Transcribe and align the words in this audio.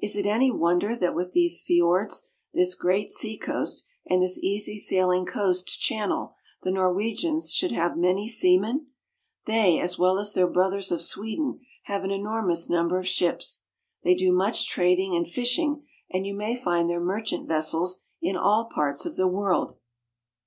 Is 0.00 0.16
it 0.16 0.24
any 0.24 0.50
wonder 0.50 0.96
that 0.96 1.14
with 1.14 1.32
these 1.34 1.60
fiords, 1.60 2.30
this 2.54 2.74
great 2.74 3.10
seacoast, 3.10 3.84
and 4.06 4.22
this 4.22 4.38
easy 4.42 4.78
sailing 4.78 5.26
coast 5.26 5.66
chan 5.78 6.08
nel, 6.08 6.34
the 6.62 6.70
Norwegians 6.70 7.52
should 7.52 7.70
have 7.72 7.94
many 7.94 8.26
seamen? 8.26 8.86
They, 9.44 9.78
as 9.78 9.98
well 9.98 10.18
as 10.18 10.32
their 10.32 10.46
brothers 10.46 10.90
of 10.90 11.02
Sweden, 11.02 11.60
have 11.82 12.04
an 12.04 12.10
enormous 12.10 12.70
number 12.70 12.96
of 12.98 13.06
ships. 13.06 13.64
They 14.02 14.14
do 14.14 14.32
much 14.32 14.66
trading 14.66 15.14
and 15.14 15.28
fishing, 15.28 15.86
and 16.10 16.26
you 16.26 16.32
may 16.32 16.56
find 16.56 16.88
their 16.88 16.98
merchant 16.98 17.46
vessels 17.46 18.00
in 18.22 18.38
all 18.38 18.64
parts 18.64 19.04
of 19.04 19.16
the 19.16 19.28
world. 19.28 19.76